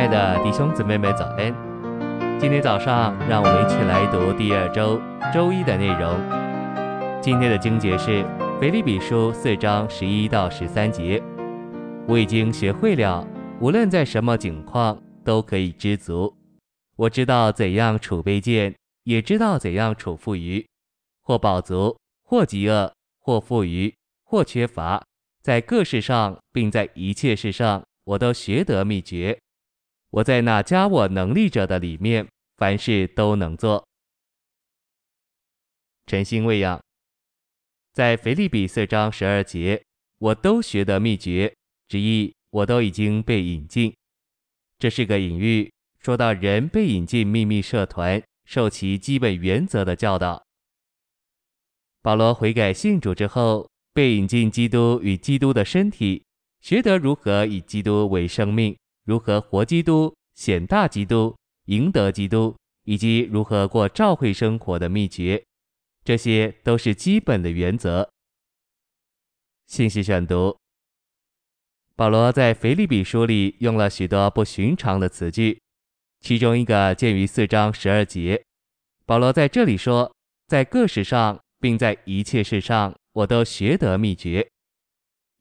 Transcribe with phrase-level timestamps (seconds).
[0.00, 1.54] 亲爱的弟兄姊妹们，早安！
[2.40, 4.98] 今天早上，让我们一起来读第二周
[5.30, 6.18] 周一的内容。
[7.20, 8.24] 今天的经节是
[8.58, 11.22] 腓立比书四章十一到十三节。
[12.08, 13.28] 我已经学会了，
[13.60, 16.34] 无论在什么境况，都可以知足。
[16.96, 18.74] 我知道怎样处卑贱，
[19.04, 20.66] 也知道怎样处富余，
[21.20, 21.94] 或饱足，
[22.24, 23.94] 或饥饿，或富裕，
[24.24, 25.04] 或缺乏，
[25.42, 27.82] 在各事上，并在一切事上。
[28.04, 29.38] 我都学得秘诀，
[30.10, 33.86] 我在那加我能力者的里面，凡事都能做。
[36.06, 36.82] 晨星喂养，
[37.92, 39.80] 在腓立比四章十二节，
[40.18, 41.54] 我都学得秘诀，
[41.86, 43.94] 直译我都已经被引进。
[44.80, 50.42] 这是个隐喻，说到人被引进秘密社团，受其基本原则的教导。
[52.02, 56.24] 保罗悔改信主之后，被引进基督与基督的身体。
[56.60, 65.44] 学得如何以基督为生命，如何活基督、显大基督、赢得基督，以及如何过教会生活的秘诀，
[66.04, 68.10] 这些都是基本的原则。
[69.66, 70.56] 信息选读：
[71.94, 75.60] 保罗在腓立比书里用了许多不寻常的词句，
[76.20, 78.42] 其中一个见于四章十二节。
[79.06, 80.12] 保罗在这里说
[80.48, 84.49] ：“在各事上，并在一切事上，我都学得秘诀。”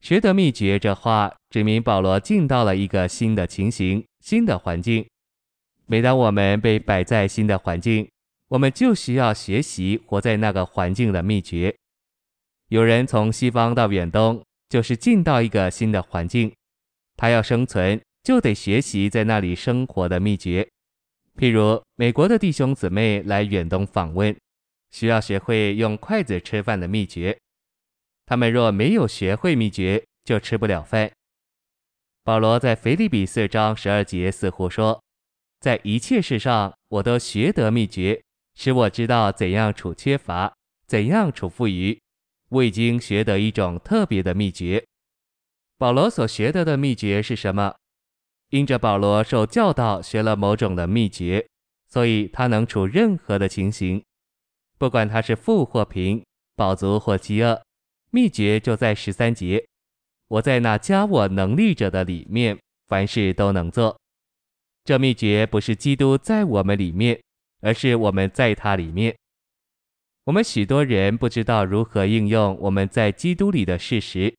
[0.01, 5.05] 学得秘诀，这话指明保罗进到了一个新的情形、新的环境。
[5.87, 8.09] 每当我们被摆在新的环境，
[8.47, 11.75] 我们就需要学习活在那个环境的秘诀。
[12.69, 16.53] 有人从西方到远东，就是进到一个新的环境，
[17.17, 20.67] 他要生存，就得学习在那里生活的秘诀。
[21.37, 24.35] 譬如美国的弟兄姊妹来远东访问，
[24.91, 27.37] 需要学会用筷子吃饭的秘诀。
[28.29, 31.11] 他们若没有学会秘诀，就吃不了饭。
[32.23, 35.01] 保罗在腓立比四章十二节似乎说，
[35.59, 38.21] 在一切事上我都学得秘诀，
[38.53, 40.53] 使我知道怎样处缺乏，
[40.85, 41.99] 怎样处富裕。
[42.49, 44.85] 我已经学得一种特别的秘诀。
[45.79, 47.73] 保罗所学得的秘诀是什么？
[48.51, 51.47] 因着保罗受教导学了某种的秘诀，
[51.87, 54.03] 所以他能处任何的情形，
[54.77, 56.23] 不管他是富或贫，
[56.55, 57.59] 饱足或饥饿。
[58.11, 59.63] 秘诀就在十三节，
[60.27, 63.99] 我在那加我能力者的里面，凡事都能做。
[64.83, 67.21] 这秘诀不是基督在我们里面，
[67.61, 69.15] 而是我们在他里面。
[70.23, 74.33] 我们许多人不知道如何应用我们在基督里的事实。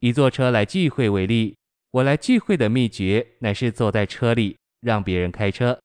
[0.00, 1.56] 以坐车来聚会为例，
[1.92, 5.78] 我来聚会的秘诀乃是坐在车里，让别人开车。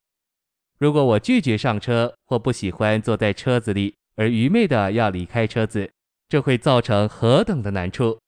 [0.80, 5.92] 如果我拒绝上车或不喜欢坐在车子里，而愚昧的要离开车子，
[6.30, 8.20] 这会造成何等的难处！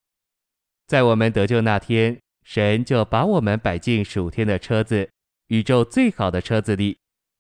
[0.88, 5.10] 在我们得救那天，神就把我们摆进属天的车子，
[5.48, 6.98] 宇宙最好的车子里。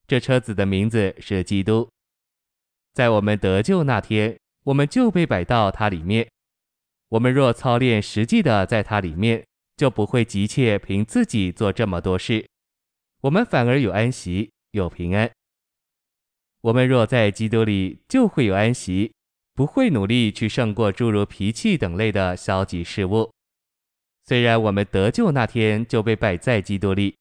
[0.07, 1.89] 这车子的名字是基督。
[2.93, 6.27] 在我们得救那天，我们就被摆到它里面。
[7.09, 9.45] 我们若操练实际的在它里面，
[9.77, 12.45] 就不会急切凭自己做这么多事。
[13.21, 15.31] 我们反而有安息，有平安。
[16.61, 19.13] 我们若在基督里，就会有安息。
[19.59, 23.29] 不会努力去胜过诸如脾气等类的消极事物。
[24.23, 27.13] 虽然我们得救那天就被摆在基督里，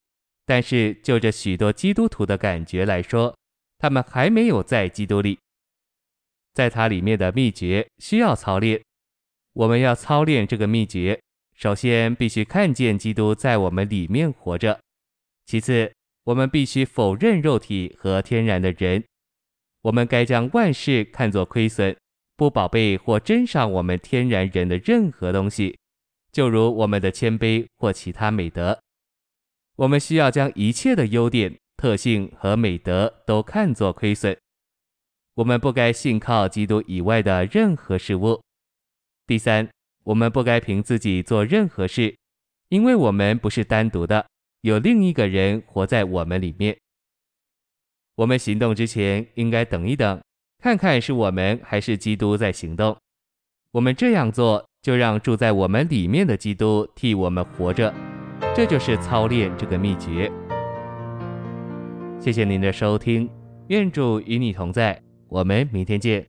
[0.45, 3.35] 但是就着许多基督徒的感觉来说，
[3.77, 5.37] 他们还没有在基督里。
[6.53, 8.81] 在它里面的秘诀需要操练。
[9.51, 11.19] 我们要操练这个秘诀，
[11.57, 14.79] 首先必须看见基督在我们里面活着。
[15.45, 15.91] 其次，
[16.23, 19.03] 我们必须否认肉体和天然的人。
[19.81, 21.93] 我们该将万事看作亏损。
[22.39, 25.77] 不宝贝或珍赏我们天然人的任何东西，
[26.31, 28.79] 就如我们的谦卑或其他美德。
[29.75, 34.37] 我们需要将一切的优点、特性和美德都看作亏损。
[35.33, 38.41] 我们不该信靠基督以外的任何事物。
[39.27, 39.69] 第三，
[40.05, 42.15] 我们不该凭自己做任何事，
[42.69, 44.25] 因为我们不是单独的，
[44.61, 46.77] 有另一个人活在我们里面。
[48.15, 50.21] 我们行动之前，应该等一等。
[50.61, 52.97] 看看是我们还是基督在行动，
[53.71, 57.93] 我们这样做就让住在我们里面的基督替我们活着，
[58.53, 60.29] 这就是操练这个秘诀。
[62.19, 63.29] 谢谢您的收听，
[63.69, 66.28] 愿主与你同在，我们明天见。